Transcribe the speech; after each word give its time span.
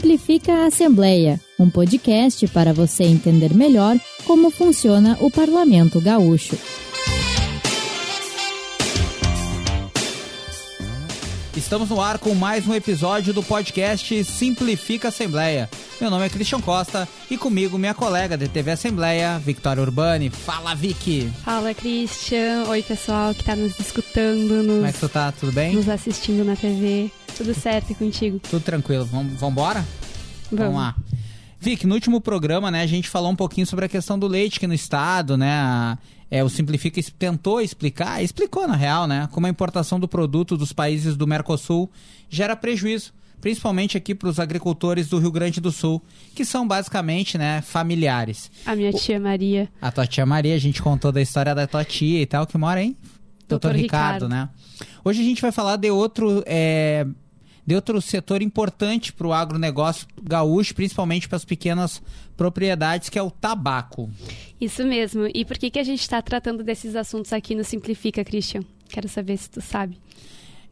Simplifica 0.00 0.54
a 0.54 0.66
Assembleia, 0.68 1.38
um 1.58 1.68
podcast 1.68 2.48
para 2.48 2.72
você 2.72 3.04
entender 3.04 3.52
melhor 3.52 3.98
como 4.24 4.50
funciona 4.50 5.18
o 5.20 5.30
Parlamento 5.30 6.00
Gaúcho. 6.00 6.56
Estamos 11.70 11.88
no 11.88 12.00
ar 12.00 12.18
com 12.18 12.34
mais 12.34 12.66
um 12.66 12.74
episódio 12.74 13.32
do 13.32 13.44
podcast 13.44 14.24
Simplifica 14.24 15.06
Assembleia. 15.06 15.70
Meu 16.00 16.10
nome 16.10 16.26
é 16.26 16.28
Christian 16.28 16.60
Costa 16.60 17.08
e 17.30 17.38
comigo 17.38 17.78
minha 17.78 17.94
colega 17.94 18.36
da 18.36 18.48
TV 18.48 18.72
Assembleia, 18.72 19.38
Victoria 19.38 19.80
Urbani. 19.80 20.30
Fala, 20.30 20.74
Vicky! 20.74 21.30
Fala, 21.44 21.72
Christian. 21.72 22.64
Oi, 22.66 22.82
pessoal 22.82 23.32
que 23.32 23.42
está 23.42 23.54
nos 23.54 23.78
escutando, 23.78 24.64
nos, 24.64 24.74
Como 24.74 24.86
é 24.86 24.92
que 24.92 24.98
tu 24.98 25.08
tá? 25.08 25.30
Tudo 25.30 25.52
bem? 25.52 25.72
nos 25.72 25.88
assistindo 25.88 26.44
na 26.44 26.56
TV. 26.56 27.08
Tudo 27.36 27.54
certo 27.54 27.92
e 27.92 27.94
contigo? 27.94 28.40
Tudo 28.50 28.64
tranquilo. 28.64 29.04
Vamos, 29.04 29.34
vamos 29.34 29.52
embora? 29.52 29.86
Vamos. 30.50 30.74
lá. 30.74 30.96
Vic, 31.60 31.86
no 31.86 31.94
último 31.94 32.20
programa, 32.20 32.70
né, 32.70 32.82
a 32.82 32.86
gente 32.86 33.08
falou 33.08 33.30
um 33.30 33.36
pouquinho 33.36 33.66
sobre 33.66 33.84
a 33.84 33.88
questão 33.88 34.18
do 34.18 34.26
leite 34.26 34.56
aqui 34.56 34.66
no 34.66 34.74
estado, 34.74 35.36
né? 35.36 35.50
a- 35.52 35.98
é, 36.30 36.42
o 36.44 36.48
Simplifica 36.48 37.00
tentou 37.18 37.60
explicar, 37.60 38.22
explicou 38.22 38.66
na 38.66 38.76
real, 38.76 39.06
né? 39.08 39.28
Como 39.32 39.46
a 39.46 39.50
importação 39.50 39.98
do 39.98 40.06
produto 40.06 40.56
dos 40.56 40.72
países 40.72 41.16
do 41.16 41.26
Mercosul 41.26 41.90
gera 42.28 42.54
prejuízo, 42.54 43.12
principalmente 43.40 43.96
aqui 43.96 44.14
para 44.14 44.28
os 44.28 44.38
agricultores 44.38 45.08
do 45.08 45.18
Rio 45.18 45.32
Grande 45.32 45.60
do 45.60 45.72
Sul, 45.72 46.00
que 46.34 46.44
são 46.44 46.68
basicamente, 46.68 47.36
né, 47.36 47.60
familiares. 47.62 48.48
A 48.64 48.76
minha 48.76 48.92
tia 48.92 49.18
Maria. 49.18 49.68
A 49.82 49.90
tua 49.90 50.06
tia 50.06 50.24
Maria, 50.24 50.54
a 50.54 50.58
gente 50.58 50.80
contou 50.80 51.10
da 51.10 51.20
história 51.20 51.52
da 51.52 51.66
tua 51.66 51.84
tia 51.84 52.22
e 52.22 52.26
tal, 52.26 52.46
que 52.46 52.56
mora 52.56 52.80
em 52.80 52.90
Doutor 53.48 53.70
Doutor 53.72 53.74
Ricardo, 53.74 54.26
Ricardo. 54.26 54.28
né? 54.28 54.48
Hoje 55.04 55.20
a 55.22 55.24
gente 55.24 55.42
vai 55.42 55.50
falar 55.50 55.74
de 55.76 55.90
outro, 55.90 56.44
é, 56.46 57.04
de 57.70 57.76
outro 57.76 58.02
setor 58.02 58.42
importante 58.42 59.12
para 59.12 59.28
o 59.28 59.32
agronegócio 59.32 60.04
gaúcho, 60.20 60.74
principalmente 60.74 61.28
para 61.28 61.36
as 61.36 61.44
pequenas 61.44 62.02
propriedades, 62.36 63.08
que 63.08 63.16
é 63.16 63.22
o 63.22 63.30
tabaco. 63.30 64.10
Isso 64.60 64.84
mesmo. 64.84 65.28
E 65.32 65.44
por 65.44 65.56
que, 65.56 65.70
que 65.70 65.78
a 65.78 65.84
gente 65.84 66.00
está 66.00 66.20
tratando 66.20 66.64
desses 66.64 66.96
assuntos 66.96 67.32
aqui 67.32 67.54
no 67.54 67.62
Simplifica, 67.62 68.24
Christian? 68.24 68.62
Quero 68.88 69.08
saber 69.08 69.36
se 69.36 69.48
tu 69.48 69.60
sabe. 69.60 69.96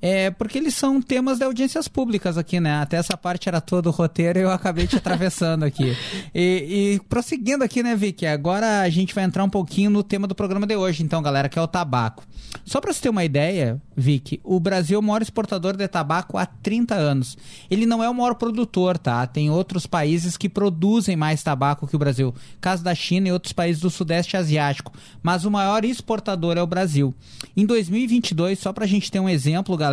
É, 0.01 0.31
porque 0.31 0.59
eles 0.59 0.75
são 0.75 1.03
temas 1.03 1.39
de 1.39 1.45
audiências 1.45 1.89
públicas 1.89 2.39
aqui, 2.39 2.61
né? 2.61 2.81
Até 2.81 2.97
essa 2.97 3.17
parte 3.17 3.49
era 3.49 3.61
todo 3.61 3.87
o 3.87 3.91
roteiro 3.91 4.39
e 4.39 4.43
eu 4.43 4.51
acabei 4.51 4.87
te 4.87 4.97
atravessando 4.97 5.65
aqui. 5.65 5.97
E, 6.35 6.99
e 6.99 7.01
prosseguindo 7.09 7.65
aqui, 7.65 7.83
né, 7.83 7.97
Vicky? 7.97 8.27
Agora 8.27 8.81
a 8.81 8.89
gente 8.89 9.15
vai 9.15 9.25
entrar 9.25 9.43
um 9.43 9.51
pouquinho 9.51 9.91
no 9.91 10.03
tema 10.03 10.27
do 10.27 10.35
programa 10.35 10.67
de 10.67 10.77
hoje, 10.77 11.03
então, 11.03 11.23
galera, 11.23 11.49
que 11.49 11.59
é 11.59 11.63
o 11.63 11.67
tabaco. 11.67 12.25
Só 12.65 12.81
para 12.81 12.93
você 12.93 13.01
ter 13.01 13.09
uma 13.09 13.25
ideia, 13.25 13.81
Vicky, 13.97 14.41
o 14.45 14.61
Brasil 14.61 14.97
é 14.97 14.99
o 15.01 15.03
maior 15.03 15.23
exportador 15.23 15.77
de 15.77 15.89
tabaco 15.89 16.39
há 16.39 16.47
30 16.47 16.95
anos. 16.95 17.37
Ele 17.71 17.87
não 17.87 18.03
é 18.03 18.09
o 18.09 18.15
maior 18.15 18.35
produtor, 18.35 18.97
tá? 18.97 19.27
Tem 19.27 19.51
outros 19.51 19.87
países 19.87 20.37
que 20.37 20.49
produzem 20.49 21.17
mais 21.17 21.43
tabaco 21.43 21.87
que 21.87 21.97
o 21.97 21.99
Brasil. 21.99 22.35
Caso 22.61 22.85
da 22.85 22.95
China 22.95 23.29
e 23.29 23.33
outros 23.33 23.53
países 23.53 23.81
do 23.81 23.91
Sudeste 23.91 24.37
Asiático. 24.37 24.93
Mas 25.23 25.45
o 25.45 25.51
maior 25.51 25.85
exportador 25.85 26.57
é 26.57 26.63
o 26.63 26.67
Brasil. 26.67 27.15
Em 27.57 27.67
2022, 27.67 28.59
só 28.59 28.73
pra 28.73 28.87
gente 28.87 29.11
ter 29.11 29.21
um 29.21 29.29
exemplo, 29.29 29.77
galera, 29.77 29.88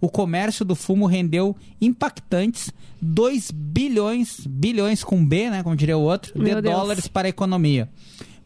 o 0.00 0.08
comércio 0.08 0.64
do 0.64 0.74
fumo 0.74 1.06
rendeu 1.06 1.56
impactantes 1.80 2.72
2 3.00 3.50
bilhões, 3.50 4.46
bilhões 4.46 5.04
com 5.04 5.24
B, 5.24 5.50
né, 5.50 5.62
como 5.62 5.76
diria 5.76 5.96
o 5.96 6.02
outro, 6.02 6.32
Meu 6.36 6.56
de 6.56 6.62
Deus. 6.62 6.74
dólares 6.74 7.08
para 7.08 7.28
a 7.28 7.30
economia. 7.30 7.88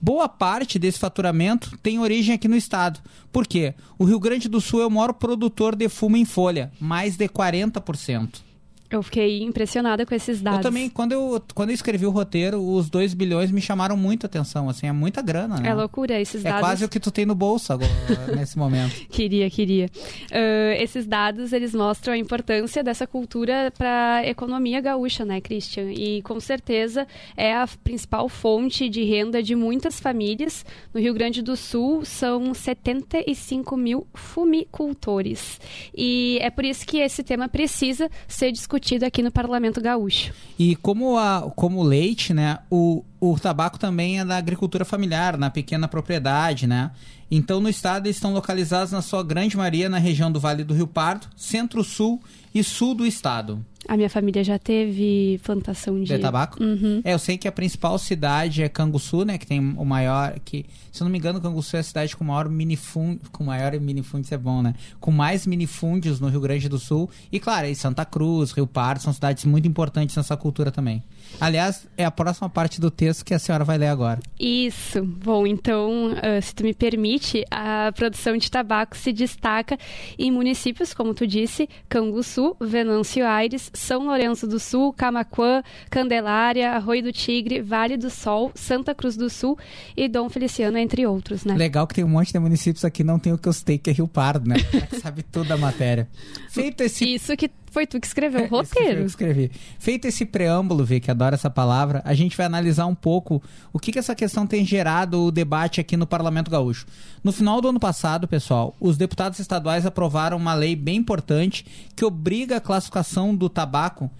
Boa 0.00 0.28
parte 0.28 0.78
desse 0.78 0.98
faturamento 0.98 1.76
tem 1.82 1.98
origem 1.98 2.34
aqui 2.34 2.46
no 2.46 2.56
estado. 2.56 3.00
Por 3.32 3.46
quê? 3.46 3.74
O 3.98 4.04
Rio 4.04 4.20
Grande 4.20 4.48
do 4.48 4.60
Sul 4.60 4.80
é 4.80 4.86
o 4.86 4.90
maior 4.90 5.12
produtor 5.12 5.74
de 5.74 5.88
fumo 5.88 6.16
em 6.16 6.24
folha, 6.24 6.70
mais 6.80 7.16
de 7.16 7.28
40%. 7.28 8.47
Eu 8.90 9.02
fiquei 9.02 9.42
impressionada 9.42 10.06
com 10.06 10.14
esses 10.14 10.40
dados. 10.40 10.60
Eu 10.60 10.62
também, 10.62 10.88
quando 10.88 11.12
eu, 11.12 11.42
quando 11.54 11.68
eu 11.68 11.74
escrevi 11.74 12.06
o 12.06 12.10
roteiro, 12.10 12.58
os 12.58 12.88
2 12.88 13.12
bilhões 13.12 13.50
me 13.50 13.60
chamaram 13.60 13.98
muito 13.98 14.24
atenção, 14.24 14.66
assim, 14.66 14.86
é 14.86 14.92
muita 14.92 15.20
grana, 15.20 15.58
né? 15.60 15.68
É 15.68 15.74
loucura, 15.74 16.18
esses 16.18 16.42
É 16.42 16.48
dados. 16.48 16.60
quase 16.66 16.84
o 16.86 16.88
que 16.88 16.98
tu 16.98 17.10
tem 17.10 17.26
no 17.26 17.34
bolso 17.34 17.70
agora, 17.70 17.90
nesse 18.34 18.56
momento. 18.56 18.94
Queria, 19.10 19.50
queria. 19.50 19.90
Ah, 20.32 20.74
esses 20.82 21.06
dados, 21.06 21.52
eles 21.52 21.74
mostram 21.74 22.14
a 22.14 22.16
importância 22.16 22.82
dessa 22.82 23.06
cultura 23.06 23.70
para 23.76 24.14
a 24.16 24.26
economia 24.26 24.80
gaúcha, 24.80 25.22
né, 25.22 25.38
Christian? 25.38 25.92
E 25.92 26.22
com 26.22 26.40
certeza 26.40 27.06
é 27.36 27.54
a 27.54 27.66
principal 27.84 28.26
fonte 28.26 28.88
de 28.88 29.04
renda 29.04 29.42
de 29.42 29.54
muitas 29.54 30.00
famílias. 30.00 30.64
No 30.94 31.00
Rio 31.00 31.12
Grande 31.12 31.42
do 31.42 31.56
Sul, 31.56 32.06
são 32.06 32.54
75 32.54 33.76
mil 33.76 34.06
fumicultores. 34.14 35.60
E 35.94 36.38
é 36.40 36.48
por 36.48 36.64
isso 36.64 36.86
que 36.86 36.98
esse 37.00 37.22
tema 37.22 37.48
precisa 37.50 38.10
ser 38.26 38.50
discutido 38.50 38.77
aqui 39.04 39.22
no 39.22 39.30
Parlamento 39.30 39.80
Gaúcho. 39.80 40.32
E 40.58 40.76
como, 40.76 41.18
a, 41.18 41.50
como 41.54 41.80
o 41.80 41.82
leite, 41.82 42.32
né, 42.32 42.58
o, 42.70 43.04
o 43.20 43.38
tabaco 43.38 43.78
também 43.78 44.20
é 44.20 44.24
da 44.24 44.36
agricultura 44.36 44.84
familiar, 44.84 45.36
na 45.36 45.50
pequena 45.50 45.88
propriedade, 45.88 46.66
né? 46.66 46.90
Então, 47.30 47.60
no 47.60 47.68
estado, 47.68 48.06
eles 48.06 48.16
estão 48.16 48.32
localizados, 48.32 48.92
na 48.92 49.02
sua 49.02 49.22
grande 49.22 49.56
maioria, 49.56 49.88
na 49.88 49.98
região 49.98 50.32
do 50.32 50.40
Vale 50.40 50.64
do 50.64 50.74
Rio 50.74 50.86
Pardo, 50.86 51.26
centro-sul 51.36 52.22
e 52.54 52.64
sul 52.64 52.94
do 52.94 53.06
estado. 53.06 53.64
A 53.88 53.96
minha 53.96 54.10
família 54.10 54.44
já 54.44 54.58
teve 54.58 55.40
plantação 55.42 55.98
de... 55.98 56.04
De 56.04 56.18
tabaco? 56.18 56.62
Uhum. 56.62 57.00
É, 57.02 57.14
eu 57.14 57.18
sei 57.18 57.38
que 57.38 57.48
a 57.48 57.52
principal 57.52 57.98
cidade 57.98 58.62
é 58.62 58.68
Canguçu, 58.68 59.24
né? 59.24 59.38
Que 59.38 59.46
tem 59.46 59.58
o 59.58 59.84
maior. 59.84 60.38
que 60.44 60.66
Se 60.92 61.02
eu 61.02 61.06
não 61.06 61.10
me 61.10 61.16
engano, 61.16 61.40
Canguçu 61.40 61.74
é 61.74 61.80
a 61.80 61.82
cidade 61.82 62.14
com 62.14 62.22
maior 62.22 62.50
minifúndio. 62.50 63.20
Com 63.32 63.44
maior 63.44 63.72
minifúndio, 63.80 64.26
isso 64.26 64.34
é 64.34 64.38
bom, 64.38 64.60
né? 64.60 64.74
Com 65.00 65.10
mais 65.10 65.46
minifúndios 65.46 66.20
no 66.20 66.28
Rio 66.28 66.40
Grande 66.40 66.68
do 66.68 66.78
Sul. 66.78 67.08
E, 67.32 67.40
claro, 67.40 67.66
aí 67.66 67.74
Santa 67.74 68.04
Cruz, 68.04 68.52
Rio 68.52 68.66
Pardo 68.66 69.00
são 69.00 69.12
cidades 69.12 69.46
muito 69.46 69.66
importantes 69.66 70.14
nessa 70.14 70.36
cultura 70.36 70.70
também. 70.70 71.02
Aliás, 71.40 71.86
é 71.96 72.04
a 72.04 72.10
próxima 72.10 72.48
parte 72.48 72.80
do 72.80 72.90
texto 72.90 73.24
que 73.24 73.32
a 73.32 73.38
senhora 73.38 73.64
vai 73.64 73.78
ler 73.78 73.88
agora. 73.88 74.20
Isso. 74.38 75.02
Bom, 75.02 75.46
então, 75.46 76.14
ah, 76.22 76.40
se 76.40 76.54
tu 76.54 76.62
me 76.62 76.74
permite, 76.74 77.44
a 77.50 77.90
produção 77.94 78.36
de 78.36 78.50
tabaco 78.50 78.96
se 78.96 79.12
destaca 79.12 79.78
em 80.18 80.30
municípios, 80.30 80.92
como 80.92 81.14
tu 81.14 81.26
disse, 81.26 81.68
Canguçu, 81.88 82.56
Venâncio 82.60 83.26
Aires, 83.26 83.70
São 83.78 84.04
Lourenço 84.04 84.46
do 84.46 84.58
Sul, 84.58 84.92
Camaquã, 84.92 85.62
Candelária, 85.90 86.72
Arroio 86.72 87.04
do 87.04 87.12
Tigre, 87.12 87.62
Vale 87.62 87.96
do 87.96 88.10
Sol, 88.10 88.50
Santa 88.54 88.94
Cruz 88.94 89.16
do 89.16 89.30
Sul 89.30 89.58
e 89.96 90.08
Dom 90.08 90.28
Feliciano, 90.28 90.76
entre 90.76 91.06
outros, 91.06 91.44
né? 91.44 91.54
Legal 91.54 91.86
que 91.86 91.94
tem 91.94 92.04
um 92.04 92.08
monte 92.08 92.32
de 92.32 92.38
municípios 92.38 92.84
aqui, 92.84 93.02
não 93.04 93.18
tem 93.18 93.32
o 93.32 93.38
que 93.38 93.48
eu 93.48 93.52
citei, 93.52 93.78
que 93.78 93.90
é 93.90 93.92
Rio 93.92 94.08
Pardo, 94.08 94.48
né? 94.48 94.56
O 94.56 94.64
cara 94.88 95.00
Sabe 95.00 95.22
tudo 95.22 95.48
da 95.48 95.56
matéria. 95.56 96.08
Feito 96.50 96.82
esse 96.82 97.14
Isso 97.14 97.36
que 97.36 97.48
foi 97.78 97.86
tu 97.86 98.00
que 98.00 98.08
escreveu 98.08 98.40
o 98.40 98.44
eu 98.44 98.48
roteiro. 98.48 99.04
escrevi. 99.04 99.52
Feito 99.78 100.06
esse 100.08 100.24
preâmbulo, 100.24 100.84
Vê, 100.84 100.98
que 100.98 101.12
adora 101.12 101.36
essa 101.36 101.48
palavra, 101.48 102.02
a 102.04 102.12
gente 102.12 102.36
vai 102.36 102.44
analisar 102.44 102.86
um 102.86 102.94
pouco 102.94 103.40
o 103.72 103.78
que, 103.78 103.92
que 103.92 104.00
essa 104.00 104.16
questão 104.16 104.48
tem 104.48 104.64
gerado 104.64 105.26
o 105.26 105.30
debate 105.30 105.80
aqui 105.80 105.96
no 105.96 106.04
Parlamento 106.04 106.50
Gaúcho. 106.50 106.86
No 107.22 107.30
final 107.30 107.60
do 107.60 107.68
ano 107.68 107.78
passado, 107.78 108.26
pessoal, 108.26 108.74
os 108.80 108.96
deputados 108.96 109.38
estaduais 109.38 109.86
aprovaram 109.86 110.36
uma 110.36 110.54
lei 110.54 110.74
bem 110.74 110.96
importante 110.96 111.64
que 111.94 112.04
obriga 112.04 112.56
a 112.56 112.60
classificação 112.60 113.32
do 113.32 113.48
tabaco 113.48 114.10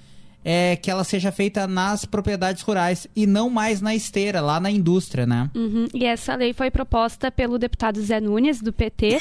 é, 0.44 0.76
que 0.76 0.88
ela 0.88 1.02
seja 1.02 1.32
feita 1.32 1.66
nas 1.66 2.04
propriedades 2.04 2.62
rurais 2.62 3.08
e 3.16 3.26
não 3.26 3.50
mais 3.50 3.80
na 3.80 3.92
esteira, 3.92 4.40
lá 4.40 4.60
na 4.60 4.70
indústria, 4.70 5.26
né? 5.26 5.50
Uhum. 5.52 5.88
E 5.92 6.04
essa 6.04 6.36
lei 6.36 6.52
foi 6.52 6.70
proposta 6.70 7.28
pelo 7.28 7.58
deputado 7.58 8.00
Zé 8.00 8.20
Nunes, 8.20 8.62
do 8.62 8.72
PT. 8.72 9.18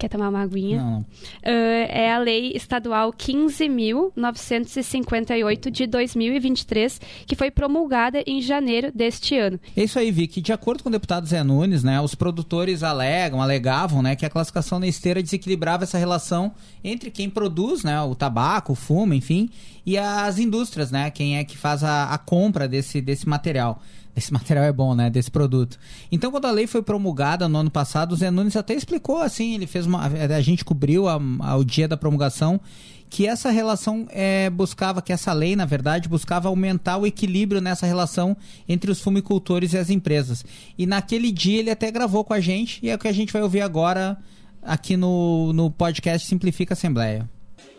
Quer 0.00 0.08
tomar 0.08 0.30
uma 0.30 0.40
aguinha? 0.40 0.82
Não, 0.82 0.90
não. 0.92 1.04
Ah, 1.44 1.50
é 1.50 2.10
a 2.10 2.18
Lei 2.18 2.52
Estadual 2.54 3.12
15.958 3.12 5.70
de 5.70 5.86
2023, 5.86 6.98
que 7.26 7.36
foi 7.36 7.50
promulgada 7.50 8.24
em 8.26 8.40
janeiro 8.40 8.90
deste 8.94 9.36
ano. 9.36 9.60
É 9.76 9.84
isso 9.84 9.98
aí, 9.98 10.10
Vicky. 10.10 10.40
De 10.40 10.54
acordo 10.54 10.82
com 10.82 10.88
o 10.88 10.92
deputado 10.92 11.26
Zé 11.26 11.42
Nunes, 11.42 11.84
né, 11.84 12.00
os 12.00 12.14
produtores 12.14 12.82
alegam, 12.82 13.42
alegavam, 13.42 14.00
né, 14.00 14.16
que 14.16 14.24
a 14.24 14.30
classificação 14.30 14.78
na 14.78 14.86
esteira 14.86 15.22
desequilibrava 15.22 15.84
essa 15.84 15.98
relação 15.98 16.52
entre 16.82 17.10
quem 17.10 17.28
produz, 17.28 17.84
né, 17.84 18.00
o 18.00 18.14
tabaco, 18.14 18.72
o 18.72 18.76
fumo, 18.76 19.12
enfim, 19.12 19.50
e 19.84 19.98
as 19.98 20.38
indústrias, 20.38 20.90
né, 20.90 21.10
quem 21.10 21.36
é 21.36 21.44
que 21.44 21.58
faz 21.58 21.84
a, 21.84 22.04
a 22.04 22.16
compra 22.16 22.66
desse, 22.66 23.02
desse 23.02 23.28
material. 23.28 23.82
Esse 24.20 24.32
material 24.32 24.66
é 24.66 24.72
bom, 24.72 24.94
né? 24.94 25.08
Desse 25.08 25.30
produto. 25.30 25.78
Então, 26.12 26.30
quando 26.30 26.44
a 26.44 26.50
lei 26.50 26.66
foi 26.66 26.82
promulgada 26.82 27.48
no 27.48 27.56
ano 27.58 27.70
passado, 27.70 28.12
o 28.12 28.16
Zé 28.16 28.30
Nunes 28.30 28.54
até 28.54 28.74
explicou 28.74 29.18
assim, 29.18 29.54
ele 29.54 29.66
fez 29.66 29.86
uma. 29.86 30.04
A 30.06 30.40
gente 30.42 30.62
cobriu 30.64 31.08
a- 31.08 31.18
ao 31.40 31.64
dia 31.64 31.88
da 31.88 31.96
promulgação 31.96 32.60
que 33.08 33.26
essa 33.26 33.50
relação 33.50 34.06
é, 34.10 34.48
buscava, 34.50 35.00
que 35.02 35.12
essa 35.12 35.32
lei, 35.32 35.56
na 35.56 35.64
verdade, 35.64 36.08
buscava 36.08 36.48
aumentar 36.48 36.96
o 36.98 37.06
equilíbrio 37.06 37.60
nessa 37.60 37.84
relação 37.86 38.36
entre 38.68 38.90
os 38.90 39.00
fumicultores 39.00 39.72
e 39.72 39.78
as 39.78 39.90
empresas. 39.90 40.44
E 40.78 40.86
naquele 40.86 41.32
dia 41.32 41.58
ele 41.58 41.70
até 41.70 41.90
gravou 41.90 42.22
com 42.22 42.32
a 42.34 42.38
gente, 42.40 42.78
e 42.82 42.88
é 42.90 42.94
o 42.94 42.98
que 42.98 43.08
a 43.08 43.12
gente 43.12 43.32
vai 43.32 43.42
ouvir 43.42 43.62
agora 43.62 44.16
aqui 44.62 44.96
no, 44.96 45.52
no 45.54 45.70
podcast 45.70 46.28
Simplifica 46.28 46.74
Assembleia. 46.74 47.28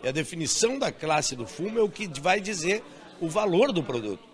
E 0.04 0.08
a 0.08 0.12
definição 0.12 0.78
da 0.78 0.90
classe 0.92 1.34
do 1.36 1.46
fumo 1.46 1.78
é 1.78 1.82
o 1.82 1.88
que 1.88 2.10
vai 2.20 2.40
dizer 2.40 2.82
o 3.20 3.28
valor 3.28 3.72
do 3.72 3.82
produto. 3.82 4.31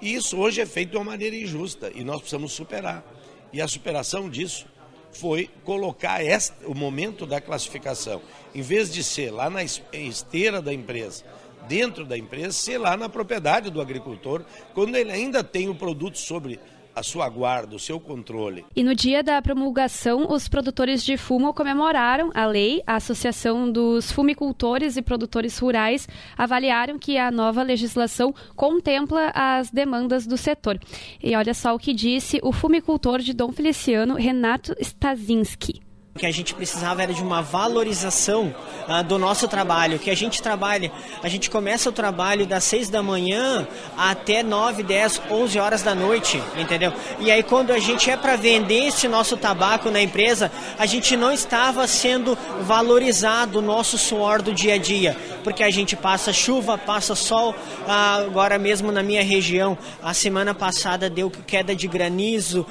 E 0.00 0.14
isso 0.14 0.38
hoje 0.38 0.60
é 0.60 0.66
feito 0.66 0.90
de 0.90 0.96
uma 0.96 1.04
maneira 1.04 1.36
injusta 1.36 1.90
e 1.94 2.02
nós 2.02 2.20
precisamos 2.20 2.52
superar. 2.52 3.04
E 3.52 3.60
a 3.60 3.68
superação 3.68 4.28
disso 4.30 4.66
foi 5.12 5.50
colocar 5.64 6.24
esta, 6.24 6.66
o 6.66 6.74
momento 6.74 7.26
da 7.26 7.40
classificação, 7.40 8.22
em 8.54 8.62
vez 8.62 8.92
de 8.92 9.02
ser 9.02 9.30
lá 9.30 9.50
na 9.50 9.62
es- 9.64 9.82
esteira 9.92 10.62
da 10.62 10.72
empresa, 10.72 11.24
dentro 11.68 12.04
da 12.04 12.16
empresa, 12.16 12.52
ser 12.52 12.78
lá 12.78 12.96
na 12.96 13.08
propriedade 13.08 13.70
do 13.70 13.80
agricultor, 13.80 14.44
quando 14.72 14.96
ele 14.96 15.10
ainda 15.10 15.42
tem 15.42 15.68
o 15.68 15.74
produto 15.74 16.16
sobre 16.16 16.60
a 16.94 17.02
sua 17.02 17.28
guarda, 17.28 17.76
o 17.76 17.78
seu 17.78 18.00
controle. 18.00 18.64
E 18.74 18.82
no 18.82 18.94
dia 18.94 19.22
da 19.22 19.40
promulgação, 19.40 20.30
os 20.30 20.48
produtores 20.48 21.04
de 21.04 21.16
fumo 21.16 21.52
comemoraram 21.52 22.30
a 22.34 22.46
lei. 22.46 22.82
A 22.86 22.96
Associação 22.96 23.70
dos 23.70 24.10
Fumicultores 24.12 24.96
e 24.96 25.02
Produtores 25.02 25.58
Rurais 25.58 26.08
avaliaram 26.36 26.98
que 26.98 27.18
a 27.18 27.30
nova 27.30 27.62
legislação 27.62 28.34
contempla 28.54 29.32
as 29.34 29.70
demandas 29.70 30.26
do 30.26 30.36
setor. 30.36 30.78
E 31.22 31.34
olha 31.36 31.54
só 31.54 31.74
o 31.74 31.78
que 31.78 31.92
disse 31.92 32.40
o 32.42 32.52
fumicultor 32.52 33.20
de 33.20 33.32
Dom 33.32 33.52
Feliciano, 33.52 34.14
Renato 34.14 34.74
Stazinski 34.80 35.89
que 36.20 36.26
a 36.26 36.30
gente 36.30 36.52
precisava 36.52 37.02
era 37.02 37.14
de 37.14 37.22
uma 37.22 37.40
valorização 37.40 38.54
uh, 38.86 39.02
do 39.02 39.18
nosso 39.18 39.48
trabalho, 39.48 39.98
que 39.98 40.10
a 40.10 40.14
gente 40.14 40.42
trabalha, 40.42 40.92
a 41.22 41.28
gente 41.30 41.48
começa 41.48 41.88
o 41.88 41.92
trabalho 41.92 42.46
das 42.46 42.62
6 42.64 42.90
da 42.90 43.02
manhã 43.02 43.66
até 43.96 44.42
9, 44.42 44.82
10, 44.82 45.22
11 45.30 45.58
horas 45.58 45.82
da 45.82 45.94
noite, 45.94 46.42
entendeu? 46.58 46.92
E 47.20 47.30
aí 47.30 47.42
quando 47.42 47.70
a 47.70 47.78
gente 47.78 48.10
é 48.10 48.18
para 48.18 48.36
vender 48.36 48.88
esse 48.88 49.08
nosso 49.08 49.34
tabaco 49.34 49.90
na 49.90 50.02
empresa, 50.02 50.52
a 50.78 50.84
gente 50.84 51.16
não 51.16 51.32
estava 51.32 51.86
sendo 51.86 52.36
valorizado 52.64 53.60
o 53.60 53.62
nosso 53.62 53.96
suor 53.96 54.42
do 54.42 54.52
dia 54.52 54.74
a 54.74 54.78
dia, 54.78 55.16
porque 55.42 55.62
a 55.62 55.70
gente 55.70 55.96
passa 55.96 56.34
chuva, 56.34 56.76
passa 56.76 57.14
sol, 57.14 57.52
uh, 57.52 58.26
agora 58.26 58.58
mesmo 58.58 58.92
na 58.92 59.02
minha 59.02 59.24
região, 59.24 59.78
a 60.02 60.12
semana 60.12 60.52
passada 60.52 61.08
deu 61.08 61.30
queda 61.30 61.74
de 61.74 61.88
granizo, 61.88 62.66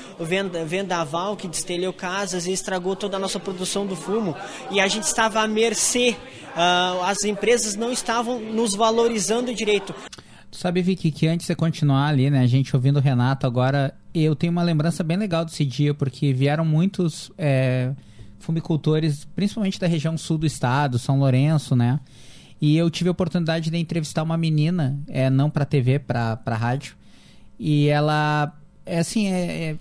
vendaval 0.67 1.35
que 1.35 1.47
destelhou 1.47 1.91
casas 1.91 2.45
e 2.45 2.51
estragou 2.51 2.95
toda 2.95 3.17
a 3.17 3.19
nossa 3.19 3.38
produção 3.39 3.85
do 3.85 3.95
fumo 3.95 4.35
e 4.71 4.79
a 4.79 4.87
gente 4.87 5.03
estava 5.03 5.41
à 5.41 5.47
mercê, 5.47 6.15
uh, 6.49 7.03
as 7.03 7.23
empresas 7.23 7.75
não 7.75 7.91
estavam 7.91 8.39
nos 8.39 8.75
valorizando 8.75 9.53
direito. 9.53 9.93
Tu 10.51 10.57
sabe, 10.57 10.81
Vicky, 10.81 11.11
que 11.11 11.27
antes 11.27 11.47
de 11.47 11.55
continuar 11.55 12.07
ali, 12.07 12.29
né, 12.29 12.41
a 12.41 12.47
gente 12.47 12.75
ouvindo 12.75 12.97
o 12.97 13.01
Renato 13.01 13.45
agora, 13.45 13.93
eu 14.13 14.35
tenho 14.35 14.51
uma 14.51 14.63
lembrança 14.63 15.03
bem 15.03 15.17
legal 15.17 15.45
desse 15.45 15.63
dia, 15.63 15.93
porque 15.93 16.33
vieram 16.33 16.65
muitos 16.65 17.31
é, 17.37 17.91
fumicultores, 18.39 19.25
principalmente 19.35 19.79
da 19.79 19.85
região 19.85 20.17
sul 20.17 20.39
do 20.39 20.47
estado, 20.47 20.97
São 20.97 21.19
Lourenço, 21.19 21.75
né? 21.75 21.99
E 22.61 22.75
eu 22.75 22.89
tive 22.89 23.09
a 23.09 23.11
oportunidade 23.11 23.69
de 23.69 23.77
entrevistar 23.77 24.23
uma 24.23 24.37
menina, 24.37 24.99
é, 25.07 25.29
não 25.29 25.49
para 25.49 25.65
TV, 25.65 25.99
para 25.99 26.39
rádio. 26.47 26.95
E 27.57 27.87
ela, 27.87 28.53
é 28.85 28.99
assim, 28.99 29.27
é, 29.27 29.71
é 29.71 29.77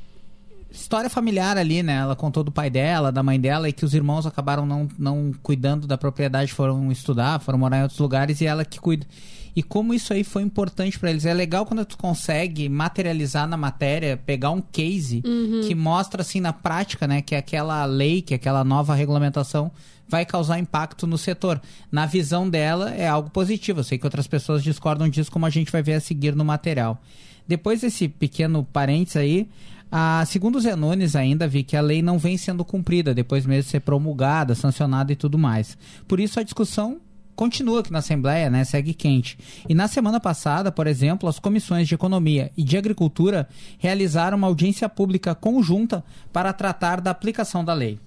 história 0.81 1.11
familiar 1.11 1.57
ali, 1.57 1.83
né? 1.83 1.97
Ela 1.97 2.17
contou 2.17 2.43
do 2.45 2.53
pai 2.53 2.71
dela, 2.71 3.13
da 3.13 3.23
mãe 3.23 3.41
dela, 3.41 3.69
e 3.69 3.73
que 3.73 3.85
os 3.85 3.95
irmãos 3.95 4.27
acabaram 4.27 4.65
não, 4.65 4.89
não 4.99 5.33
cuidando 5.43 5.87
da 5.87 5.99
propriedade, 5.99 6.53
foram 6.53 6.91
estudar, 6.91 7.41
foram 7.41 7.59
morar 7.59 7.79
em 7.79 7.83
outros 7.83 8.01
lugares, 8.01 8.41
e 8.41 8.47
ela 8.47 8.65
que 8.65 8.79
cuida. 8.79 9.07
E 9.55 9.63
como 9.63 9.93
isso 9.93 10.13
aí 10.13 10.23
foi 10.23 10.43
importante 10.43 10.99
para 10.99 11.11
eles. 11.11 11.27
É 11.27 11.35
legal 11.35 11.67
quando 11.67 11.85
tu 11.85 11.97
consegue 11.97 12.69
materializar 12.69 13.49
na 13.49 13.57
matéria, 13.57 14.17
pegar 14.17 14.51
um 14.51 14.61
case 14.61 15.21
uhum. 15.27 15.63
que 15.67 15.75
mostra 15.75 16.23
assim 16.23 16.41
na 16.41 16.53
prática, 16.53 17.09
né, 17.09 17.23
que 17.23 17.35
aquela 17.35 17.85
lei, 17.85 18.23
que 18.23 18.35
aquela 18.35 18.63
nova 18.63 18.95
regulamentação 18.95 19.73
vai 20.09 20.25
causar 20.25 20.59
impacto 20.59 21.07
no 21.07 21.19
setor. 21.19 21.61
Na 21.91 22.07
visão 22.07 22.49
dela 22.49 22.91
é 22.95 23.09
algo 23.09 23.31
positivo. 23.31 23.81
Eu 23.81 23.85
sei 23.85 23.99
que 23.99 24.07
outras 24.07 24.27
pessoas 24.27 24.63
discordam 24.63 25.09
disso, 25.09 25.31
como 25.31 25.45
a 25.45 25.51
gente 25.51 25.73
vai 25.73 25.83
ver 25.83 25.95
a 25.95 26.01
seguir 26.01 26.37
no 26.37 26.45
material. 26.45 27.03
Depois 27.49 27.81
desse 27.81 28.07
pequeno 28.07 28.63
parênteses 28.63 29.17
aí, 29.17 29.49
a, 29.91 30.23
segundo 30.27 30.57
os 30.57 30.65
Zenones, 30.65 31.17
ainda 31.17 31.49
vi 31.49 31.63
que 31.63 31.77
a 31.77 31.81
lei 31.81 32.03
não 32.03 32.19
vem 32.19 32.37
sendo 32.37 32.65
cumprida, 32.65 33.15
depois 33.15 33.47
mesmo 33.47 33.65
de 33.65 33.71
ser 33.71 33.81
promulgada, 33.81 34.55
sancionada 34.55 35.11
e 35.13 35.17
tudo 35.17 35.39
mais. 35.39 35.79
Por 36.07 36.21
isso 36.21 36.39
a 36.39 36.43
discussão 36.43 37.01
continua 37.35 37.81
aqui 37.81 37.93
na 37.93 38.01
Assembleia, 38.01 38.51
né? 38.51 38.65
Segue 38.65 38.93
quente. 38.93 39.39
E 39.69 39.75
na 39.75 39.89
semana 39.89 40.19
passada, 40.21 40.71
por 40.71 40.87
exemplo, 40.87 41.29
as 41.29 41.39
comissões 41.39 41.89
de 41.89 41.95
Economia 41.95 42.51
e 42.57 42.65
de 42.65 42.77
Agricultura 42.77 43.49
realizaram 43.79 44.37
uma 44.37 44.49
audiência 44.49 44.89
pública 44.89 45.35
conjunta 45.35 46.05
para 46.33 46.53
tratar 46.53 47.01
da 47.01 47.13
aplicação 47.13 47.65
da 47.65 47.73
lei. 47.73 47.99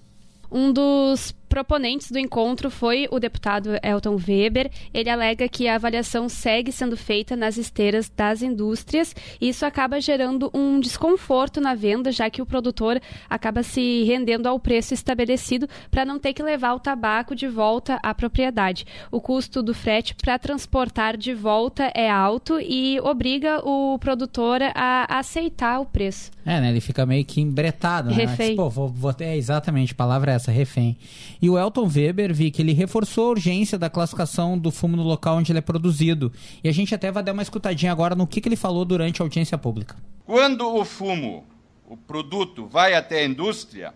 Um 0.51 0.71
dos 0.71 1.33
proponentes 1.51 2.09
do 2.09 2.17
encontro 2.17 2.71
foi 2.71 3.09
o 3.11 3.19
deputado 3.19 3.71
Elton 3.83 4.15
Weber. 4.15 4.71
Ele 4.93 5.09
alega 5.09 5.49
que 5.49 5.67
a 5.67 5.75
avaliação 5.75 6.29
segue 6.29 6.71
sendo 6.71 6.95
feita 6.95 7.35
nas 7.35 7.57
esteiras 7.57 8.09
das 8.09 8.41
indústrias 8.41 9.13
e 9.39 9.49
isso 9.49 9.65
acaba 9.65 9.99
gerando 9.99 10.49
um 10.53 10.79
desconforto 10.79 11.59
na 11.59 11.75
venda, 11.75 12.09
já 12.09 12.29
que 12.29 12.41
o 12.41 12.45
produtor 12.45 13.01
acaba 13.29 13.63
se 13.63 14.03
rendendo 14.03 14.47
ao 14.47 14.57
preço 14.61 14.93
estabelecido 14.93 15.67
para 15.91 16.05
não 16.05 16.17
ter 16.17 16.31
que 16.31 16.41
levar 16.41 16.73
o 16.73 16.79
tabaco 16.79 17.35
de 17.35 17.49
volta 17.49 17.99
à 18.01 18.13
propriedade. 18.15 18.85
O 19.11 19.19
custo 19.19 19.61
do 19.61 19.73
frete 19.73 20.15
para 20.15 20.39
transportar 20.39 21.17
de 21.17 21.33
volta 21.33 21.91
é 21.93 22.09
alto 22.09 22.61
e 22.61 22.97
obriga 23.01 23.59
o 23.67 23.99
produtor 23.99 24.61
a 24.73 25.19
aceitar 25.19 25.81
o 25.81 25.85
preço. 25.85 26.31
É, 26.45 26.61
né? 26.61 26.69
Ele 26.69 26.79
fica 26.79 27.05
meio 27.05 27.25
que 27.25 27.41
embretado, 27.41 28.09
né? 28.09 28.15
Refém. 28.15 28.55
Pô, 28.55 28.69
vou, 28.69 28.87
vou, 28.87 29.13
é 29.19 29.35
exatamente, 29.35 29.91
a 29.91 29.95
palavra 29.95 30.31
é 30.31 30.35
essa, 30.35 30.49
refém. 30.49 30.95
E 31.41 31.49
o 31.49 31.57
Elton 31.57 31.89
Weber, 31.93 32.33
vi 32.33 32.51
que 32.51 32.61
ele 32.61 32.71
reforçou 32.71 33.27
a 33.27 33.29
urgência 33.31 33.77
da 33.77 33.89
classificação 33.89 34.57
do 34.57 34.71
fumo 34.71 34.95
no 34.95 35.03
local 35.03 35.37
onde 35.37 35.51
ele 35.51 35.59
é 35.59 35.61
produzido. 35.61 36.31
E 36.63 36.69
a 36.69 36.71
gente 36.71 36.93
até 36.93 37.11
vai 37.11 37.23
dar 37.23 37.33
uma 37.33 37.41
escutadinha 37.41 37.91
agora 37.91 38.13
no 38.13 38.27
que, 38.27 38.39
que 38.39 38.47
ele 38.47 38.55
falou 38.55 38.85
durante 38.85 39.21
a 39.21 39.25
audiência 39.25 39.57
pública. 39.57 39.95
Quando 40.25 40.67
o 40.67 40.85
fumo, 40.85 41.45
o 41.87 41.97
produto, 41.97 42.67
vai 42.67 42.93
até 42.93 43.21
a 43.21 43.25
indústria 43.25 43.93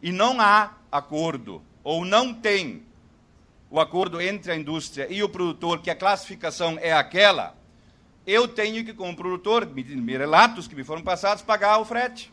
e 0.00 0.12
não 0.12 0.40
há 0.40 0.74
acordo, 0.92 1.60
ou 1.82 2.04
não 2.04 2.32
tem 2.32 2.82
o 3.68 3.80
acordo 3.80 4.20
entre 4.20 4.52
a 4.52 4.56
indústria 4.56 5.08
e 5.10 5.20
o 5.20 5.28
produtor, 5.28 5.80
que 5.80 5.90
a 5.90 5.96
classificação 5.96 6.78
é 6.80 6.92
aquela, 6.92 7.56
eu 8.24 8.46
tenho 8.46 8.84
que, 8.84 8.94
como 8.94 9.16
produtor, 9.16 9.66
me, 9.66 9.82
me 9.82 10.16
relatos 10.16 10.68
que 10.68 10.76
me 10.76 10.84
foram 10.84 11.02
passados, 11.02 11.42
pagar 11.42 11.78
o 11.78 11.84
frete. 11.84 12.32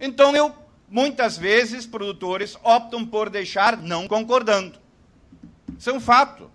Então 0.00 0.36
eu 0.36 0.54
muitas 0.88 1.36
vezes 1.36 1.86
produtores 1.86 2.56
optam 2.62 3.04
por 3.04 3.28
deixar 3.28 3.76
não 3.76 4.06
concordando. 4.06 4.78
Isso 5.78 5.90
é 5.90 5.92
um 5.92 6.00
fato. 6.00 6.50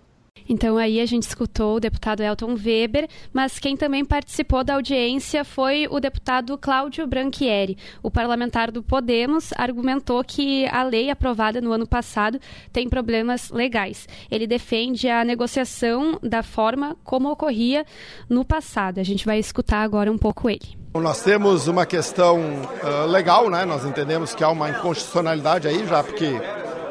Então 0.52 0.76
aí 0.76 1.00
a 1.00 1.06
gente 1.06 1.22
escutou 1.22 1.76
o 1.76 1.80
deputado 1.80 2.22
Elton 2.22 2.54
Weber, 2.62 3.08
mas 3.32 3.58
quem 3.58 3.74
também 3.74 4.04
participou 4.04 4.62
da 4.62 4.74
audiência 4.74 5.46
foi 5.46 5.88
o 5.90 5.98
deputado 5.98 6.58
Cláudio 6.58 7.06
Branchieri. 7.06 7.78
O 8.02 8.10
parlamentar 8.10 8.70
do 8.70 8.82
Podemos 8.82 9.48
argumentou 9.56 10.22
que 10.22 10.66
a 10.66 10.82
lei 10.82 11.08
aprovada 11.08 11.58
no 11.58 11.72
ano 11.72 11.86
passado 11.86 12.38
tem 12.70 12.86
problemas 12.86 13.48
legais. 13.48 14.06
Ele 14.30 14.46
defende 14.46 15.08
a 15.08 15.24
negociação 15.24 16.18
da 16.22 16.42
forma 16.42 16.98
como 17.02 17.30
ocorria 17.30 17.86
no 18.28 18.44
passado. 18.44 18.98
A 18.98 19.02
gente 19.02 19.24
vai 19.24 19.38
escutar 19.38 19.80
agora 19.80 20.12
um 20.12 20.18
pouco 20.18 20.50
ele. 20.50 20.76
Nós 20.92 21.22
temos 21.22 21.66
uma 21.66 21.86
questão 21.86 22.38
uh, 22.38 23.06
legal, 23.06 23.48
né? 23.48 23.64
Nós 23.64 23.86
entendemos 23.86 24.34
que 24.34 24.44
há 24.44 24.50
uma 24.50 24.68
inconstitucionalidade 24.68 25.66
aí, 25.66 25.86
já 25.86 26.04
porque 26.04 26.38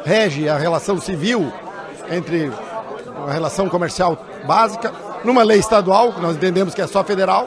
rege 0.03 0.49
a 0.49 0.57
relação 0.57 0.99
civil 0.99 1.53
entre 2.09 2.49
a 3.27 3.31
relação 3.31 3.69
comercial 3.69 4.17
básica, 4.45 4.91
numa 5.23 5.43
lei 5.43 5.59
estadual, 5.59 6.13
que 6.13 6.21
nós 6.21 6.35
entendemos 6.35 6.73
que 6.73 6.81
é 6.81 6.87
só 6.87 7.03
federal. 7.03 7.45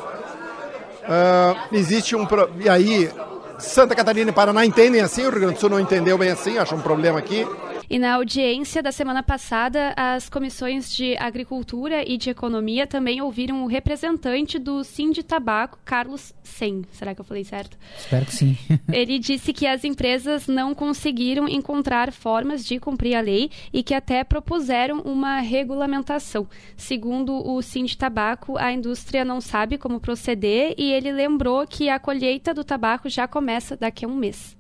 Uh, 1.05 1.75
existe 1.75 2.17
um. 2.17 2.27
E 2.59 2.69
aí, 2.69 3.11
Santa 3.59 3.95
Catarina 3.95 4.31
e 4.31 4.33
Paraná 4.33 4.65
entendem 4.65 5.01
assim, 5.01 5.23
o 5.27 5.31
Rio 5.31 5.41
Grande 5.41 5.55
do 5.55 5.61
Sul 5.61 5.71
não 5.71 5.81
entendeu 5.81 6.17
bem 6.17 6.31
assim, 6.31 6.59
acha 6.59 6.75
um 6.75 6.81
problema 6.81 7.19
aqui. 7.19 7.47
E 7.89 7.99
na 7.99 8.15
audiência 8.15 8.83
da 8.83 8.91
semana 8.91 9.23
passada, 9.23 9.93
as 9.97 10.29
comissões 10.29 10.95
de 10.95 11.17
Agricultura 11.19 12.03
e 12.09 12.17
de 12.17 12.31
Economia 12.31 12.87
também 12.87 13.21
ouviram 13.21 13.63
o 13.63 13.67
representante 13.67 14.59
do 14.59 14.83
Sim 14.83 15.11
de 15.11 15.23
Tabaco, 15.23 15.79
Carlos 15.85 16.33
Sem. 16.43 16.83
Será 16.93 17.15
que 17.15 17.21
eu 17.21 17.25
falei 17.25 17.45
certo? 17.45 17.77
Espero 17.97 18.27
que 18.27 18.35
sim. 18.35 18.57
Ele 18.93 19.19
disse 19.19 19.53
que 19.53 19.67
as 19.67 19.85
empresas 19.85 20.47
não 20.47 20.75
conseguiram 20.75 21.49
encontrar 21.49 22.13
formas 22.13 22.65
de 22.65 22.81
cumprir 22.81 23.15
a 23.15 23.21
lei 23.21 23.51
e 23.73 23.83
que 23.83 23.95
até 23.95 24.25
propuseram 24.25 25.01
uma 25.01 25.41
regulamentação. 25.41 26.49
Segundo 26.77 27.35
o 27.47 27.61
Sim 27.61 27.85
de 27.85 27.97
Tabaco, 27.97 28.57
a 28.57 28.73
indústria 28.73 29.25
não 29.25 29.41
sabe 29.41 29.77
como 29.77 30.01
proceder 30.01 30.75
e 30.79 30.93
ele 30.93 31.13
lembrou 31.13 31.67
que 31.67 31.89
a 31.89 31.99
colheita 31.99 32.55
do 32.55 32.65
tabaco 32.65 33.09
já 33.09 33.29
começa 33.29 33.77
daqui 33.77 34.05
a 34.05 34.09
um 34.09 34.15
mês. 34.15 34.57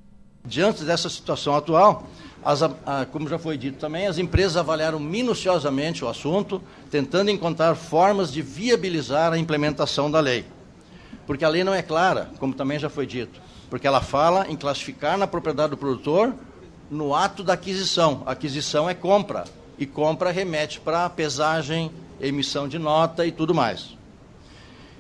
Diante 0.46 0.84
dessa 0.84 1.08
situação 1.08 1.54
atual, 1.54 2.06
as, 2.44 2.60
como 3.10 3.28
já 3.28 3.38
foi 3.38 3.56
dito 3.56 3.78
também, 3.78 4.06
as 4.06 4.18
empresas 4.18 4.56
avaliaram 4.56 5.00
minuciosamente 5.00 6.04
o 6.04 6.08
assunto, 6.08 6.62
tentando 6.90 7.30
encontrar 7.30 7.74
formas 7.74 8.32
de 8.32 8.42
viabilizar 8.42 9.32
a 9.32 9.38
implementação 9.38 10.10
da 10.10 10.20
lei. 10.20 10.44
Porque 11.26 11.44
a 11.44 11.48
lei 11.48 11.64
não 11.64 11.72
é 11.72 11.82
clara, 11.82 12.30
como 12.38 12.54
também 12.54 12.78
já 12.78 12.90
foi 12.90 13.06
dito, 13.06 13.40
porque 13.70 13.86
ela 13.86 14.02
fala 14.02 14.46
em 14.48 14.56
classificar 14.56 15.16
na 15.16 15.26
propriedade 15.26 15.70
do 15.70 15.76
produtor 15.76 16.34
no 16.90 17.14
ato 17.14 17.42
da 17.42 17.54
aquisição. 17.54 18.22
aquisição 18.26 18.88
é 18.88 18.94
compra, 18.94 19.44
e 19.78 19.86
compra 19.86 20.30
remete 20.30 20.80
para 20.80 21.08
pesagem, 21.08 21.90
emissão 22.20 22.68
de 22.68 22.78
nota 22.78 23.26
e 23.26 23.32
tudo 23.32 23.54
mais. 23.54 23.96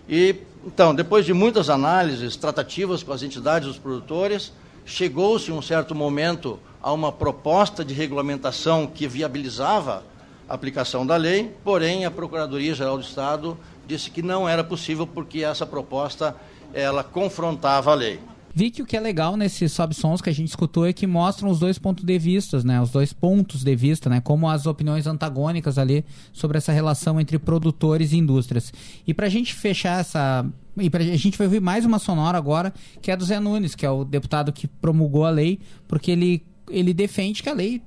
E 0.08 0.36
então, 0.66 0.94
depois 0.94 1.26
de 1.26 1.34
muitas 1.34 1.68
análises, 1.68 2.36
tratativas 2.36 3.02
com 3.02 3.12
as 3.12 3.22
entidades 3.22 3.68
dos 3.68 3.78
produtores, 3.78 4.50
chegou-se 4.86 5.52
um 5.52 5.60
certo 5.60 5.94
momento 5.94 6.58
a 6.84 6.92
uma 6.92 7.10
proposta 7.10 7.82
de 7.82 7.94
regulamentação 7.94 8.86
que 8.86 9.08
viabilizava 9.08 10.04
aplicação 10.46 11.06
da 11.06 11.16
lei, 11.16 11.50
porém 11.64 12.04
a 12.04 12.10
Procuradoria-Geral 12.10 12.98
do 12.98 13.02
Estado 13.02 13.56
disse 13.86 14.10
que 14.10 14.20
não 14.20 14.46
era 14.46 14.62
possível 14.62 15.06
porque 15.06 15.42
essa 15.42 15.64
proposta 15.64 16.36
ela 16.74 17.02
confrontava 17.02 17.90
a 17.90 17.94
lei. 17.94 18.20
Vi 18.54 18.70
que 18.70 18.82
o 18.82 18.86
que 18.86 18.98
é 18.98 19.00
legal 19.00 19.34
nesses 19.34 19.72
subsons 19.72 20.20
que 20.20 20.28
a 20.28 20.34
gente 20.34 20.48
escutou 20.48 20.86
é 20.86 20.92
que 20.92 21.06
mostram 21.06 21.48
os 21.48 21.58
dois 21.58 21.78
pontos 21.78 22.04
de 22.04 22.18
vista, 22.18 22.62
né? 22.62 22.78
Os 22.82 22.90
dois 22.90 23.14
pontos 23.14 23.64
de 23.64 23.74
vista, 23.74 24.10
né? 24.10 24.20
Como 24.20 24.46
as 24.48 24.66
opiniões 24.66 25.06
antagônicas 25.06 25.78
ali 25.78 26.04
sobre 26.34 26.58
essa 26.58 26.70
relação 26.70 27.18
entre 27.18 27.38
produtores 27.38 28.12
e 28.12 28.18
indústrias. 28.18 28.72
E 29.06 29.14
para 29.14 29.26
a 29.26 29.30
gente 29.30 29.54
fechar 29.54 30.00
essa 30.00 30.46
e 30.76 30.90
pra, 30.90 31.00
a 31.00 31.16
gente 31.16 31.38
vai 31.38 31.46
ouvir 31.46 31.60
mais 31.60 31.84
uma 31.84 31.98
sonora 31.98 32.36
agora, 32.36 32.72
que 33.00 33.10
é 33.10 33.16
do 33.16 33.24
Zé 33.24 33.40
Nunes, 33.40 33.74
que 33.74 33.86
é 33.86 33.90
o 33.90 34.04
deputado 34.04 34.52
que 34.52 34.66
promulgou 34.66 35.24
a 35.24 35.30
lei, 35.30 35.60
porque 35.88 36.10
ele, 36.10 36.44
ele 36.70 36.94
defende 36.94 37.42
que 37.42 37.48
a 37.48 37.52
lei 37.52 37.82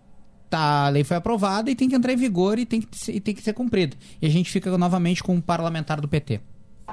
tá, 0.49 0.85
a 0.87 0.89
lei 0.89 1.03
foi 1.03 1.17
aprovada 1.17 1.69
e 1.69 1.75
tem 1.75 1.89
que 1.89 1.95
entrar 1.95 2.13
em 2.13 2.17
vigor 2.17 2.57
e 2.59 2.65
tem 2.65 2.81
que, 2.81 2.87
e 3.11 3.19
tem 3.19 3.33
que 3.33 3.41
ser 3.41 3.53
cumprida. 3.53 3.95
E 4.21 4.27
a 4.27 4.29
gente 4.29 4.51
fica 4.51 4.75
novamente 4.77 5.23
com 5.23 5.33
um 5.33 5.41
parlamentar 5.41 6.01
do 6.01 6.07
PT. 6.07 6.39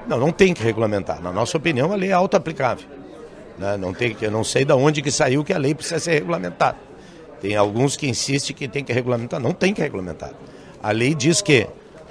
Não, 0.08 0.18
não 0.18 0.32
tem 0.32 0.52
que 0.52 0.62
regulamentar. 0.62 1.22
Na 1.22 1.32
nossa 1.32 1.56
opinião, 1.56 1.92
a 1.92 1.96
lei 1.96 2.10
é 2.10 2.12
auto-aplicável. 2.12 2.86
Né? 3.58 3.76
Não 3.76 3.94
tem, 3.94 4.16
eu 4.20 4.30
não 4.30 4.44
sei 4.44 4.64
de 4.64 4.72
onde 4.72 5.00
que 5.00 5.10
saiu 5.10 5.44
que 5.44 5.52
a 5.52 5.58
lei 5.58 5.74
precisa 5.74 6.00
ser 6.00 6.12
regulamentada. 6.12 6.76
Tem 7.40 7.56
alguns 7.56 7.96
que 7.96 8.08
insistem 8.08 8.54
que 8.54 8.68
tem 8.68 8.82
que 8.82 8.92
regulamentar. 8.92 9.40
Não 9.40 9.52
tem 9.52 9.72
que 9.72 9.80
regulamentar. 9.80 10.32
A 10.82 10.90
lei 10.90 11.14
diz 11.14 11.40
que 11.40 11.66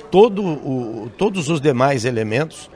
todo 0.10 0.44
o, 0.44 1.12
todos 1.18 1.50
os 1.50 1.60
demais 1.60 2.06
elementos 2.06 2.70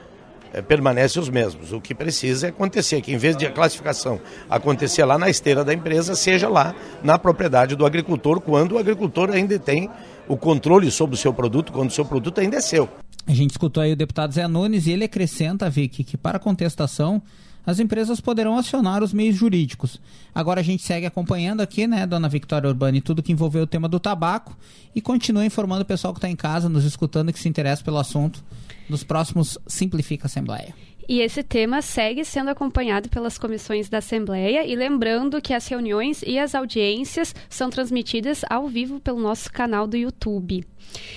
é, 0.58 0.62
permanecem 0.62 1.22
os 1.22 1.30
mesmos. 1.30 1.72
O 1.72 1.80
que 1.80 1.94
precisa 1.94 2.48
é 2.48 2.50
acontecer 2.50 3.00
que, 3.02 3.14
em 3.14 3.18
vez 3.18 3.38
de 3.38 3.46
a 3.46 3.52
classificação 3.52 4.20
acontecer 4.50 5.06
lá 5.06 5.18
na 5.18 5.30
esteira 5.30 5.64
da 5.64 5.72
empresa, 5.72 6.16
seja 6.16 6.50
lá 6.50 6.74
na 7.04 7.20
propriedade 7.20 7.76
do 7.76 7.86
agricultor, 7.86 8.42
quando 8.42 8.72
o 8.74 8.78
agricultor 8.80 9.30
ainda 9.30 9.60
tem 9.60 9.90
o 10.28 10.36
controle 10.36 10.90
sobre 10.90 11.16
o 11.16 11.18
seu 11.18 11.32
produto, 11.32 11.72
quando 11.72 11.90
o 11.90 11.94
seu 11.94 12.04
produto 12.04 12.42
ainda 12.42 12.58
é 12.58 12.62
seu. 12.62 12.90
A 13.28 13.34
gente 13.34 13.52
escutou 13.52 13.84
aí 13.84 13.94
o 13.94 13.96
deputado 13.96 14.34
Zé 14.34 14.48
Nunes 14.48 14.88
e 14.88 14.92
ele 14.92 15.04
acrescenta, 15.04 15.70
Vicky, 15.70 16.04
que 16.04 16.18
para 16.18 16.40
contestação 16.40 17.22
as 17.66 17.80
empresas 17.80 18.22
poderão 18.22 18.58
acionar 18.58 19.04
os 19.04 19.12
meios 19.12 19.36
jurídicos. 19.36 20.00
Agora 20.34 20.62
a 20.62 20.64
gente 20.64 20.82
segue 20.82 21.06
acompanhando 21.06 21.60
aqui, 21.60 21.86
né, 21.86 22.08
dona 22.08 22.30
Victoria 22.30 22.70
Urbani, 22.70 23.02
tudo 23.02 23.22
que 23.22 23.34
envolveu 23.34 23.64
o 23.64 23.68
tema 23.68 23.90
do 23.90 24.00
tabaco 24.00 24.58
e 24.96 25.02
continua 25.02 25.46
informando 25.46 25.82
o 25.82 25.86
pessoal 25.86 26.14
que 26.14 26.20
está 26.20 26.30
em 26.30 26.36
casa, 26.36 26.70
nos 26.70 26.86
escutando 26.86 27.32
que 27.34 27.40
se 27.40 27.50
interessa 27.50 27.84
pelo 27.84 27.98
assunto, 27.98 28.42
nos 28.90 29.04
próximos 29.04 29.58
Simplifica 29.68 30.28
Assembleia. 30.28 30.74
E 31.10 31.22
esse 31.22 31.42
tema 31.42 31.82
segue 31.82 32.26
sendo 32.26 32.50
acompanhado 32.50 33.08
pelas 33.08 33.38
comissões 33.38 33.88
da 33.88 34.00
Assembleia 34.00 34.66
e 34.66 34.76
lembrando 34.76 35.42
que 35.42 35.54
as 35.54 35.66
reuniões 35.66 36.22
e 36.22 36.38
as 36.38 36.54
audiências 36.54 37.34
são 37.50 37.70
transmitidas 37.70 38.44
ao 38.50 38.68
vivo 38.68 39.00
pelo 39.00 39.22
nosso 39.22 39.50
canal 39.50 39.88
do 39.88 39.96
YouTube. 39.96 40.66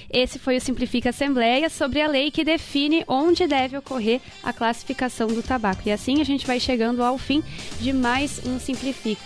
Esse 0.08 0.38
foi 0.38 0.56
o 0.56 0.60
Simplifica 0.60 1.10
Assembleia 1.10 1.68
sobre 1.68 2.00
a 2.00 2.06
lei 2.06 2.30
que 2.30 2.44
define 2.44 3.04
onde 3.08 3.48
deve 3.48 3.76
ocorrer 3.76 4.20
a 4.44 4.52
classificação 4.52 5.26
do 5.26 5.42
tabaco. 5.42 5.82
E 5.86 5.90
assim 5.92 6.20
a 6.20 6.24
gente 6.24 6.46
vai 6.46 6.60
chegando 6.60 7.02
ao 7.02 7.18
fim 7.18 7.42
de 7.80 7.92
mais 7.92 8.40
um 8.46 8.60
Simplifica. 8.60 9.22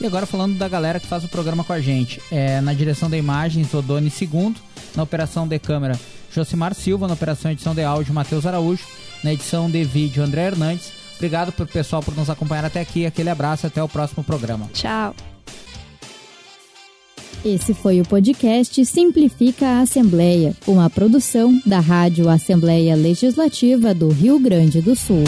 E 0.00 0.06
agora 0.06 0.24
falando 0.24 0.56
da 0.56 0.68
galera 0.68 1.00
que 1.00 1.06
faz 1.06 1.24
o 1.24 1.28
programa 1.28 1.62
com 1.62 1.72
a 1.72 1.80
gente. 1.80 2.22
É, 2.30 2.60
na 2.62 2.72
direção 2.72 3.10
de 3.10 3.16
imagens, 3.18 3.72
Odone 3.72 4.10
Segundo. 4.10 4.60
Na 4.94 5.02
operação 5.02 5.46
de 5.46 5.58
câmera, 5.58 5.98
Josimar 6.36 6.74
Silva. 6.74 7.06
Na 7.08 7.14
operação 7.14 7.50
edição 7.50 7.74
de 7.74 7.82
áudio, 7.82 8.14
Matheus 8.14 8.46
Araújo 8.46 8.84
na 9.22 9.32
edição 9.32 9.70
de 9.70 9.82
vídeo 9.82 10.22
André 10.22 10.46
Hernandes. 10.46 10.92
Obrigado 11.16 11.50
pro 11.50 11.66
pessoal 11.66 12.02
por 12.02 12.14
nos 12.14 12.30
acompanhar 12.30 12.64
até 12.64 12.80
aqui. 12.80 13.06
Aquele 13.06 13.30
abraço 13.30 13.66
até 13.66 13.82
o 13.82 13.88
próximo 13.88 14.22
programa. 14.22 14.68
Tchau. 14.72 15.14
Esse 17.44 17.72
foi 17.74 18.00
o 18.00 18.04
podcast 18.04 18.84
Simplifica 18.84 19.66
a 19.66 19.80
Assembleia, 19.80 20.54
uma 20.66 20.90
produção 20.90 21.60
da 21.64 21.78
Rádio 21.80 22.28
Assembleia 22.28 22.96
Legislativa 22.96 23.94
do 23.94 24.08
Rio 24.08 24.38
Grande 24.38 24.80
do 24.80 24.96
Sul. 24.96 25.24